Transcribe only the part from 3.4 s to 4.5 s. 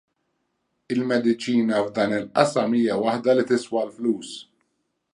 li tiswa l-flus.